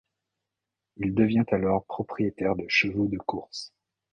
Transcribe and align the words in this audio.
Il 0.97 1.13
devient 1.13 1.43
alors 1.51 1.85
propriétaire 1.85 2.55
de 2.55 2.65
chevaux 2.67 3.05
de 3.05 3.19
course. 3.19 3.71